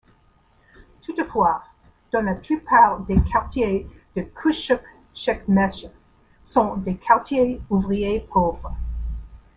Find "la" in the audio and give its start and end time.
2.23-2.33